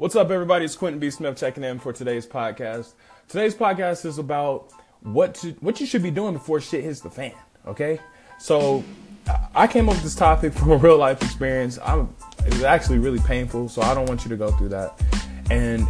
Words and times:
What's 0.00 0.16
up, 0.16 0.30
everybody? 0.30 0.64
It's 0.64 0.76
Quentin 0.76 0.98
B. 0.98 1.10
Smith 1.10 1.36
checking 1.36 1.62
in 1.62 1.78
for 1.78 1.92
today's 1.92 2.26
podcast. 2.26 2.94
Today's 3.28 3.54
podcast 3.54 4.06
is 4.06 4.16
about 4.16 4.72
what 5.02 5.34
to, 5.34 5.50
what 5.60 5.78
you 5.78 5.84
should 5.84 6.02
be 6.02 6.10
doing 6.10 6.32
before 6.32 6.58
shit 6.58 6.84
hits 6.84 7.00
the 7.00 7.10
fan. 7.10 7.34
Okay, 7.66 8.00
so 8.38 8.82
I 9.54 9.66
came 9.66 9.90
up 9.90 9.96
with 9.96 10.02
this 10.02 10.14
topic 10.14 10.52
from 10.54 10.70
a 10.70 10.78
real 10.78 10.96
life 10.96 11.22
experience. 11.22 11.78
I'm 11.84 12.14
it 12.46 12.54
was 12.54 12.62
actually 12.62 12.96
really 12.96 13.18
painful, 13.18 13.68
so 13.68 13.82
I 13.82 13.92
don't 13.92 14.08
want 14.08 14.24
you 14.24 14.30
to 14.30 14.38
go 14.38 14.50
through 14.52 14.70
that. 14.70 14.98
And 15.50 15.86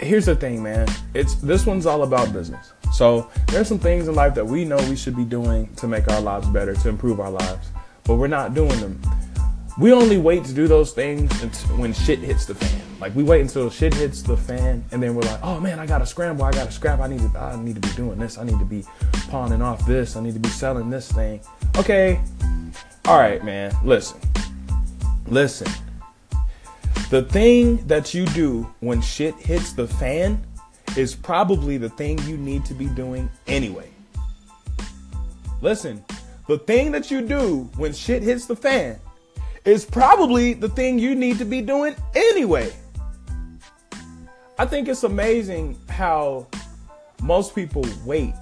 here's 0.00 0.26
the 0.26 0.34
thing, 0.34 0.60
man. 0.60 0.88
It's 1.14 1.36
this 1.36 1.66
one's 1.66 1.86
all 1.86 2.02
about 2.02 2.32
business. 2.32 2.72
So 2.92 3.30
there's 3.46 3.68
some 3.68 3.78
things 3.78 4.08
in 4.08 4.16
life 4.16 4.34
that 4.34 4.44
we 4.44 4.64
know 4.64 4.78
we 4.88 4.96
should 4.96 5.14
be 5.14 5.24
doing 5.24 5.72
to 5.76 5.86
make 5.86 6.10
our 6.10 6.20
lives 6.20 6.48
better, 6.48 6.74
to 6.74 6.88
improve 6.88 7.20
our 7.20 7.30
lives, 7.30 7.68
but 8.02 8.16
we're 8.16 8.26
not 8.26 8.54
doing 8.54 8.80
them. 8.80 9.00
We 9.76 9.92
only 9.92 10.18
wait 10.18 10.44
to 10.44 10.52
do 10.52 10.68
those 10.68 10.92
things 10.92 11.32
when 11.70 11.92
shit 11.92 12.20
hits 12.20 12.46
the 12.46 12.54
fan. 12.54 12.80
Like 13.00 13.12
we 13.16 13.24
wait 13.24 13.40
until 13.40 13.68
shit 13.70 13.92
hits 13.92 14.22
the 14.22 14.36
fan, 14.36 14.84
and 14.92 15.02
then 15.02 15.16
we're 15.16 15.22
like, 15.22 15.40
"Oh 15.42 15.58
man, 15.58 15.80
I 15.80 15.86
gotta 15.86 16.06
scramble. 16.06 16.44
I 16.44 16.52
gotta 16.52 16.70
scrap. 16.70 17.00
I 17.00 17.08
need 17.08 17.20
to. 17.20 17.38
I 17.38 17.56
need 17.56 17.74
to 17.74 17.80
be 17.80 17.92
doing 17.94 18.18
this. 18.18 18.38
I 18.38 18.44
need 18.44 18.58
to 18.60 18.64
be 18.64 18.84
pawning 19.30 19.62
off 19.62 19.84
this. 19.84 20.14
I 20.14 20.20
need 20.20 20.34
to 20.34 20.40
be 20.40 20.48
selling 20.48 20.90
this 20.90 21.10
thing." 21.10 21.40
Okay, 21.76 22.20
all 23.06 23.18
right, 23.18 23.44
man. 23.44 23.76
Listen, 23.82 24.20
listen. 25.26 25.66
The 27.10 27.22
thing 27.22 27.84
that 27.88 28.14
you 28.14 28.26
do 28.26 28.72
when 28.78 29.00
shit 29.00 29.34
hits 29.34 29.72
the 29.72 29.88
fan 29.88 30.46
is 30.96 31.16
probably 31.16 31.78
the 31.78 31.90
thing 31.90 32.18
you 32.28 32.36
need 32.36 32.64
to 32.66 32.74
be 32.74 32.86
doing 32.86 33.28
anyway. 33.48 33.90
Listen, 35.60 36.04
the 36.46 36.58
thing 36.58 36.92
that 36.92 37.10
you 37.10 37.22
do 37.22 37.68
when 37.76 37.92
shit 37.92 38.22
hits 38.22 38.46
the 38.46 38.54
fan 38.54 39.00
is 39.64 39.84
probably 39.84 40.52
the 40.52 40.68
thing 40.68 40.98
you 40.98 41.14
need 41.14 41.38
to 41.38 41.44
be 41.44 41.62
doing 41.62 41.96
anyway. 42.14 42.72
I 44.58 44.66
think 44.66 44.88
it's 44.88 45.04
amazing 45.04 45.78
how 45.88 46.46
most 47.22 47.54
people 47.54 47.84
wait 48.04 48.34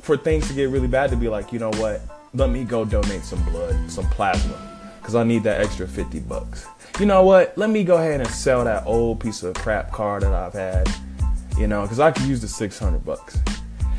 for 0.00 0.16
things 0.16 0.48
to 0.48 0.54
get 0.54 0.68
really 0.68 0.88
bad 0.88 1.10
to 1.10 1.16
be 1.16 1.28
like, 1.28 1.52
you 1.52 1.58
know 1.58 1.70
what? 1.70 2.02
Let 2.34 2.50
me 2.50 2.64
go 2.64 2.84
donate 2.84 3.22
some 3.22 3.42
blood, 3.44 3.90
some 3.90 4.06
plasma, 4.06 4.90
because 5.00 5.14
I 5.14 5.22
need 5.22 5.44
that 5.44 5.60
extra 5.60 5.86
50 5.86 6.20
bucks. 6.20 6.66
You 6.98 7.06
know 7.06 7.22
what? 7.22 7.56
Let 7.56 7.70
me 7.70 7.84
go 7.84 7.96
ahead 7.96 8.20
and 8.20 8.28
sell 8.30 8.64
that 8.64 8.84
old 8.84 9.20
piece 9.20 9.42
of 9.42 9.54
crap 9.54 9.92
car 9.92 10.20
that 10.20 10.32
I've 10.32 10.54
had, 10.54 10.88
you 11.56 11.68
know, 11.68 11.82
because 11.82 12.00
I 12.00 12.10
could 12.10 12.24
use 12.24 12.40
the 12.40 12.48
600 12.48 13.04
bucks 13.04 13.38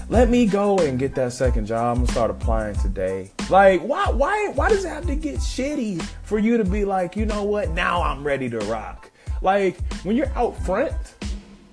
let 0.10 0.30
me 0.30 0.46
go 0.46 0.78
and 0.80 1.00
get 1.00 1.16
that 1.16 1.34
second 1.34 1.66
job. 1.66 1.98
I'm 1.98 2.04
gonna 2.04 2.12
start 2.12 2.32
applying 2.32 2.76
today. 2.76 3.32
Like, 3.50 3.82
why, 3.82 4.10
why, 4.10 4.50
why 4.50 4.70
does 4.70 4.86
it 4.86 4.90
have 4.90 5.06
to 5.08 5.16
get 5.16 5.38
shitty 5.38 6.02
for 6.24 6.40
you 6.40 6.58
to 6.58 6.64
be 6.64 6.86
like, 6.86 7.16
you 7.16 7.26
know 7.26 7.44
what? 7.44 7.70
Now 7.70 8.02
I'm 8.02 8.24
ready 8.24 8.50
to 8.50 8.60
rock. 8.60 9.12
Like, 9.42 9.80
when 10.04 10.16
you're 10.16 10.32
out 10.36 10.58
front, 10.66 11.16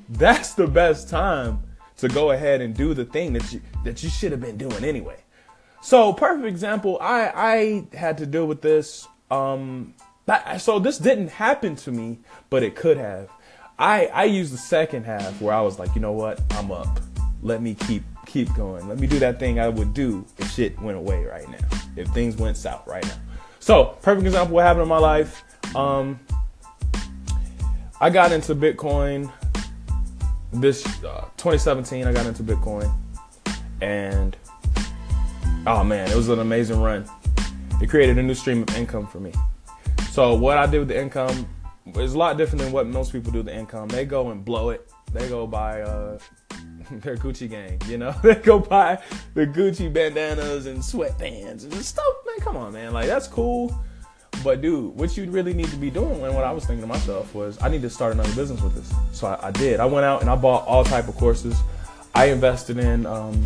that's 0.08 0.54
the 0.54 0.66
best 0.66 1.08
time 1.08 1.62
to 1.98 2.08
go 2.08 2.30
ahead 2.30 2.60
and 2.60 2.74
do 2.74 2.94
the 2.94 3.04
thing 3.04 3.32
that 3.34 3.52
you 3.52 3.60
that 3.84 4.02
you 4.02 4.08
should 4.10 4.32
have 4.32 4.40
been 4.40 4.56
doing 4.56 4.84
anyway. 4.84 5.22
So, 5.82 6.12
perfect 6.12 6.46
example. 6.46 6.98
I 7.00 7.86
I 7.92 7.96
had 7.96 8.18
to 8.18 8.26
deal 8.26 8.46
with 8.46 8.62
this. 8.62 9.06
Um, 9.30 9.94
so 10.58 10.78
this 10.78 10.98
didn't 10.98 11.28
happen 11.28 11.76
to 11.76 11.92
me, 11.92 12.18
but 12.50 12.62
it 12.62 12.74
could 12.74 12.96
have. 12.96 13.28
I 13.78 14.06
I 14.06 14.24
used 14.24 14.52
the 14.52 14.58
second 14.58 15.04
half 15.04 15.40
where 15.40 15.54
I 15.54 15.60
was 15.60 15.78
like, 15.78 15.94
you 15.94 16.00
know 16.00 16.12
what? 16.12 16.40
I'm 16.54 16.70
up. 16.70 17.00
Let 17.42 17.62
me 17.62 17.74
keep 17.74 18.02
keep 18.30 18.54
going. 18.54 18.88
Let 18.88 18.98
me 18.98 19.06
do 19.06 19.18
that 19.18 19.38
thing 19.40 19.58
I 19.58 19.68
would 19.68 19.92
do 19.92 20.24
if 20.38 20.50
shit 20.52 20.80
went 20.80 20.96
away 20.96 21.24
right 21.24 21.48
now. 21.48 21.78
If 21.96 22.08
things 22.08 22.36
went 22.36 22.56
south 22.56 22.86
right 22.86 23.04
now. 23.04 23.16
So, 23.58 23.96
perfect 24.02 24.26
example 24.26 24.54
what 24.54 24.64
happened 24.64 24.82
in 24.84 24.88
my 24.88 24.98
life. 24.98 25.42
Um, 25.74 26.20
I 28.00 28.08
got 28.08 28.32
into 28.32 28.54
Bitcoin 28.54 29.30
this 30.52 30.86
uh, 31.04 31.28
2017. 31.36 32.06
I 32.06 32.12
got 32.12 32.26
into 32.26 32.42
Bitcoin, 32.42 32.92
and 33.80 34.36
oh 35.66 35.84
man, 35.84 36.10
it 36.10 36.16
was 36.16 36.28
an 36.28 36.38
amazing 36.38 36.80
run. 36.80 37.04
It 37.82 37.90
created 37.90 38.16
a 38.18 38.22
new 38.22 38.34
stream 38.34 38.62
of 38.62 38.76
income 38.76 39.06
for 39.06 39.20
me. 39.20 39.32
So 40.12 40.34
what 40.34 40.56
I 40.56 40.66
did 40.66 40.78
with 40.78 40.88
the 40.88 41.00
income 41.00 41.48
is 41.96 42.14
a 42.14 42.18
lot 42.18 42.36
different 42.36 42.62
than 42.62 42.72
what 42.72 42.86
most 42.86 43.12
people 43.12 43.32
do 43.32 43.38
with 43.38 43.46
the 43.46 43.56
income. 43.56 43.88
They 43.88 44.04
go 44.04 44.30
and 44.30 44.44
blow 44.44 44.70
it. 44.70 44.90
They 45.12 45.28
go 45.28 45.46
buy 45.46 45.82
uh, 45.82 46.18
their 46.90 47.16
Gucci 47.16 47.48
gang, 47.48 47.80
you 47.86 47.98
know? 47.98 48.12
they 48.22 48.34
go 48.36 48.58
buy 48.58 49.02
the 49.34 49.46
Gucci 49.46 49.92
bandanas 49.92 50.66
and 50.66 50.78
sweatbands 50.78 51.64
and 51.64 51.74
stuff. 51.84 52.14
Man, 52.26 52.40
come 52.40 52.56
on, 52.56 52.72
man. 52.72 52.92
Like, 52.92 53.06
that's 53.06 53.26
cool. 53.26 53.76
But 54.42 54.62
dude, 54.62 54.94
what 54.96 55.16
you 55.16 55.30
really 55.30 55.52
need 55.52 55.68
to 55.68 55.76
be 55.76 55.90
doing, 55.90 56.22
and 56.22 56.34
what 56.34 56.44
I 56.44 56.52
was 56.52 56.64
thinking 56.64 56.82
to 56.82 56.86
myself 56.86 57.34
was, 57.34 57.60
I 57.62 57.68
need 57.68 57.82
to 57.82 57.90
start 57.90 58.14
another 58.14 58.34
business 58.34 58.62
with 58.62 58.74
this. 58.74 58.92
So 59.12 59.26
I, 59.26 59.48
I 59.48 59.50
did. 59.50 59.80
I 59.80 59.86
went 59.86 60.06
out 60.06 60.22
and 60.22 60.30
I 60.30 60.36
bought 60.36 60.66
all 60.66 60.84
type 60.84 61.08
of 61.08 61.16
courses. 61.16 61.60
I 62.14 62.26
invested 62.26 62.78
in 62.78 63.06
um, 63.06 63.44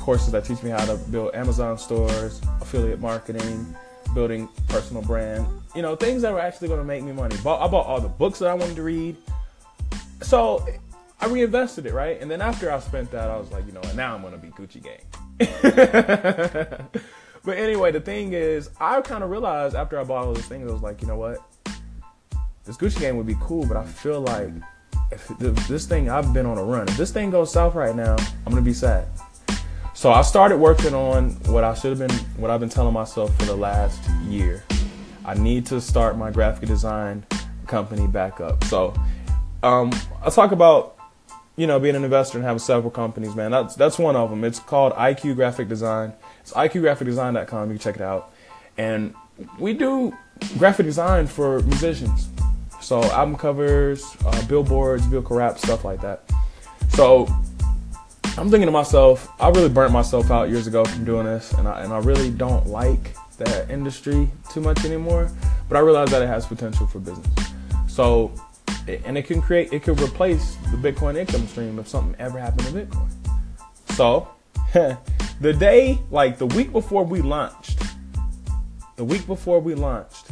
courses 0.00 0.32
that 0.32 0.44
teach 0.44 0.62
me 0.62 0.70
how 0.70 0.84
to 0.84 0.96
build 1.10 1.34
Amazon 1.34 1.78
stores, 1.78 2.40
affiliate 2.60 3.00
marketing, 3.00 3.74
building 4.14 4.48
personal 4.68 5.02
brand. 5.02 5.46
You 5.76 5.82
know, 5.82 5.94
things 5.94 6.22
that 6.22 6.32
were 6.32 6.40
actually 6.40 6.68
going 6.68 6.80
to 6.80 6.86
make 6.86 7.04
me 7.04 7.12
money. 7.12 7.36
I 7.36 7.42
bought 7.42 7.86
all 7.86 8.00
the 8.00 8.08
books 8.08 8.40
that 8.40 8.48
I 8.48 8.54
wanted 8.54 8.76
to 8.76 8.82
read. 8.82 9.16
So 10.22 10.66
I 11.22 11.28
reinvested 11.28 11.86
it, 11.86 11.94
right? 11.94 12.20
And 12.20 12.28
then 12.28 12.42
after 12.42 12.72
I 12.72 12.80
spent 12.80 13.12
that, 13.12 13.30
I 13.30 13.36
was 13.36 13.48
like, 13.52 13.64
you 13.64 13.72
know 13.72 13.80
and 13.82 13.96
now 13.96 14.16
I'm 14.16 14.22
gonna 14.22 14.38
be 14.38 14.48
Gucci 14.48 14.82
gang. 14.82 14.98
but 17.44 17.56
anyway, 17.56 17.92
the 17.92 18.00
thing 18.00 18.32
is, 18.32 18.70
I 18.80 19.00
kind 19.02 19.22
of 19.22 19.30
realized 19.30 19.76
after 19.76 20.00
I 20.00 20.02
bought 20.02 20.26
all 20.26 20.34
these 20.34 20.48
things, 20.48 20.68
I 20.68 20.72
was 20.72 20.82
like, 20.82 21.00
you 21.00 21.06
know 21.06 21.14
what, 21.14 21.38
this 22.64 22.76
Gucci 22.76 22.98
gang 22.98 23.16
would 23.18 23.28
be 23.28 23.36
cool, 23.40 23.64
but 23.66 23.76
I 23.76 23.84
feel 23.84 24.20
like 24.20 24.50
if 25.12 25.28
this 25.68 25.86
thing 25.86 26.10
I've 26.10 26.34
been 26.34 26.44
on 26.44 26.58
a 26.58 26.64
run, 26.64 26.88
if 26.88 26.96
this 26.96 27.12
thing 27.12 27.30
goes 27.30 27.52
south 27.52 27.76
right 27.76 27.94
now, 27.94 28.16
I'm 28.44 28.52
gonna 28.52 28.60
be 28.60 28.74
sad. 28.74 29.06
So 29.94 30.10
I 30.10 30.22
started 30.22 30.56
working 30.56 30.92
on 30.92 31.34
what 31.52 31.62
I 31.62 31.74
should 31.74 31.96
have 31.96 32.08
been, 32.08 32.18
what 32.36 32.50
I've 32.50 32.58
been 32.58 32.68
telling 32.68 32.94
myself 32.94 33.32
for 33.38 33.44
the 33.44 33.54
last 33.54 34.02
year. 34.22 34.64
I 35.24 35.34
need 35.34 35.66
to 35.66 35.80
start 35.80 36.18
my 36.18 36.32
graphic 36.32 36.68
design 36.68 37.24
company 37.68 38.08
back 38.08 38.40
up. 38.40 38.64
So 38.64 38.92
um, 39.62 39.92
I'll 40.20 40.32
talk 40.32 40.50
about 40.50 40.96
you 41.56 41.66
know, 41.66 41.78
being 41.78 41.94
an 41.94 42.04
investor 42.04 42.38
and 42.38 42.44
having 42.44 42.58
several 42.58 42.90
companies, 42.90 43.34
man. 43.34 43.50
That's 43.50 43.74
that's 43.74 43.98
one 43.98 44.16
of 44.16 44.30
them. 44.30 44.44
It's 44.44 44.58
called 44.58 44.92
IQ 44.94 45.36
Graphic 45.36 45.68
Design. 45.68 46.12
It's 46.40 46.52
iqgraphicdesign.com. 46.52 47.68
You 47.68 47.74
can 47.74 47.82
check 47.82 47.96
it 47.96 48.02
out. 48.02 48.32
And 48.78 49.14
we 49.58 49.74
do 49.74 50.16
graphic 50.58 50.86
design 50.86 51.26
for 51.26 51.60
musicians. 51.60 52.28
So 52.80 53.02
album 53.04 53.36
covers, 53.36 54.16
uh, 54.26 54.46
billboards, 54.46 55.04
vehicle 55.06 55.36
wrap, 55.36 55.58
stuff 55.58 55.84
like 55.84 56.00
that. 56.00 56.30
So 56.88 57.26
I'm 58.38 58.50
thinking 58.50 58.66
to 58.66 58.72
myself, 58.72 59.28
I 59.40 59.48
really 59.50 59.68
burnt 59.68 59.92
myself 59.92 60.30
out 60.30 60.48
years 60.48 60.66
ago 60.66 60.84
from 60.84 61.04
doing 61.04 61.26
this, 61.26 61.52
and 61.52 61.68
I, 61.68 61.82
and 61.82 61.92
I 61.92 61.98
really 61.98 62.30
don't 62.30 62.66
like 62.66 63.14
that 63.38 63.70
industry 63.70 64.30
too 64.50 64.60
much 64.60 64.84
anymore. 64.84 65.30
But 65.68 65.76
I 65.76 65.80
realize 65.80 66.10
that 66.10 66.22
it 66.22 66.26
has 66.26 66.46
potential 66.46 66.86
for 66.86 66.98
business. 66.98 67.26
So 67.86 68.32
and 68.88 69.16
it 69.16 69.26
can 69.26 69.40
create, 69.40 69.72
it 69.72 69.82
could 69.82 70.00
replace 70.00 70.56
the 70.70 70.76
Bitcoin 70.76 71.16
income 71.16 71.46
stream 71.46 71.78
if 71.78 71.88
something 71.88 72.14
ever 72.20 72.38
happened 72.38 72.66
to 72.68 72.72
Bitcoin. 72.72 73.10
So, 73.94 74.28
the 75.40 75.52
day, 75.52 75.98
like 76.10 76.38
the 76.38 76.46
week 76.46 76.72
before 76.72 77.04
we 77.04 77.20
launched, 77.20 77.82
the 78.96 79.04
week 79.04 79.26
before 79.26 79.60
we 79.60 79.74
launched, 79.74 80.26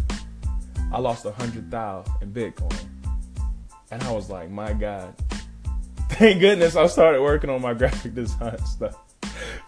I 0.92 0.98
lost 0.98 1.24
a 1.24 1.30
hundred 1.30 1.70
thousand 1.70 2.12
in 2.20 2.32
Bitcoin, 2.32 2.84
and 3.90 4.02
I 4.02 4.12
was 4.12 4.28
like, 4.28 4.50
my 4.50 4.72
God, 4.72 5.14
thank 6.10 6.40
goodness 6.40 6.74
I 6.74 6.86
started 6.86 7.22
working 7.22 7.50
on 7.50 7.62
my 7.62 7.74
graphic 7.80 8.14
design 8.14 8.58
stuff, 8.64 8.98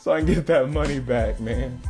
so 0.00 0.12
I 0.12 0.18
can 0.18 0.26
get 0.26 0.46
that 0.46 0.70
money 0.70 0.98
back, 0.98 1.38
man. 1.38 1.80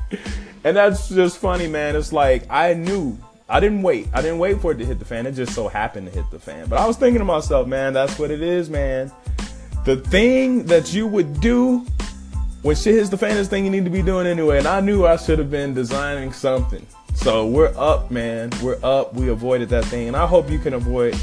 And 0.64 0.76
that's 0.76 1.08
just 1.08 1.38
funny, 1.38 1.66
man. 1.66 1.96
It's 1.96 2.12
like 2.12 2.44
I 2.50 2.74
knew 2.74 3.18
I 3.52 3.60
didn't 3.60 3.82
wait. 3.82 4.08
I 4.14 4.22
didn't 4.22 4.38
wait 4.38 4.62
for 4.62 4.72
it 4.72 4.78
to 4.78 4.86
hit 4.86 4.98
the 4.98 5.04
fan. 5.04 5.26
It 5.26 5.32
just 5.32 5.54
so 5.54 5.68
happened 5.68 6.06
to 6.06 6.12
hit 6.12 6.24
the 6.30 6.38
fan. 6.38 6.70
But 6.70 6.78
I 6.78 6.86
was 6.86 6.96
thinking 6.96 7.18
to 7.18 7.24
myself, 7.26 7.68
man, 7.68 7.92
that's 7.92 8.18
what 8.18 8.30
it 8.30 8.40
is, 8.40 8.70
man. 8.70 9.12
The 9.84 9.96
thing 9.96 10.64
that 10.64 10.94
you 10.94 11.06
would 11.06 11.38
do 11.42 11.84
when 12.62 12.76
shit 12.76 12.94
hits 12.94 13.10
the 13.10 13.18
fan 13.18 13.36
is 13.36 13.48
the 13.48 13.50
thing 13.50 13.66
you 13.66 13.70
need 13.70 13.84
to 13.84 13.90
be 13.90 14.00
doing 14.00 14.26
anyway. 14.26 14.56
And 14.56 14.66
I 14.66 14.80
knew 14.80 15.04
I 15.04 15.16
should 15.16 15.38
have 15.38 15.50
been 15.50 15.74
designing 15.74 16.32
something. 16.32 16.86
So 17.14 17.46
we're 17.46 17.74
up, 17.76 18.10
man. 18.10 18.50
We're 18.62 18.78
up. 18.82 19.12
We 19.12 19.28
avoided 19.28 19.68
that 19.68 19.84
thing. 19.84 20.08
And 20.08 20.16
I 20.16 20.26
hope 20.26 20.48
you 20.50 20.58
can 20.58 20.72
avoid 20.72 21.14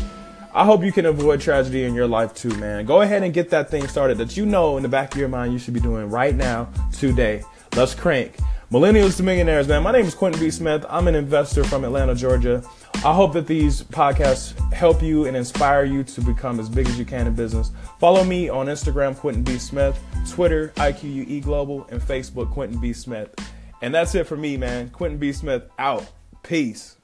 I 0.54 0.66
hope 0.66 0.84
you 0.84 0.92
can 0.92 1.06
avoid 1.06 1.42
tragedy 1.42 1.84
in 1.84 1.96
your 1.96 2.08
life 2.08 2.36
too, 2.36 2.50
man. 2.58 2.86
Go 2.86 3.02
ahead 3.02 3.24
and 3.24 3.34
get 3.34 3.50
that 3.52 3.72
thing 3.72 3.88
started 3.88 4.18
that 4.20 4.36
you 4.36 4.46
know 4.46 4.78
in 4.78 4.84
the 4.84 4.90
back 4.90 5.14
of 5.14 5.20
your 5.20 5.30
mind 5.30 5.54
you 5.54 5.60
should 5.60 5.74
be 5.74 5.80
doing 5.80 6.10
right 6.10 6.36
now, 6.36 6.70
today. 6.92 7.44
Let's 7.76 7.96
crank. 7.96 8.36
Millennials 8.72 9.18
to 9.18 9.24
Millionaires, 9.24 9.68
man. 9.68 9.82
My 9.82 9.92
name 9.92 10.06
is 10.06 10.14
Quentin 10.14 10.40
B. 10.40 10.52
Smith. 10.52 10.86
I'm 10.88 11.08
an 11.08 11.16
investor 11.16 11.64
from 11.64 11.84
Atlanta, 11.84 12.14
Georgia. 12.14 12.64
I 13.04 13.16
hope 13.16 13.34
that 13.34 13.48
these 13.48 13.82
podcasts 13.82 14.54
help 14.72 15.02
you 15.02 15.26
and 15.26 15.36
inspire 15.36 15.86
you 15.86 16.04
to 16.04 16.22
become 16.22 16.60
as 16.60 16.70
big 16.70 16.88
as 16.88 17.00
you 17.00 17.04
can 17.04 17.26
in 17.26 17.34
business. 17.34 17.72
Follow 18.00 18.24
me 18.24 18.48
on 18.48 18.68
Instagram, 18.68 19.18
Quentin 19.18 19.42
B. 19.42 19.58
Smith, 19.58 20.00
Twitter, 20.30 20.72
IQUE 20.76 21.42
Global, 21.42 21.88
and 21.90 22.00
Facebook, 22.00 22.52
Quentin 22.52 22.80
B. 22.80 22.94
Smith. 22.94 23.34
And 23.82 23.92
that's 23.92 24.14
it 24.14 24.28
for 24.28 24.38
me, 24.38 24.56
man. 24.56 24.92
Quentin 24.92 25.18
B. 25.18 25.34
Smith 25.34 25.64
out. 25.80 26.06
Peace. 26.44 26.99